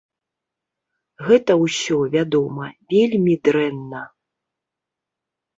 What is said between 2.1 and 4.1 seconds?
вядома, вельмі дрэнна.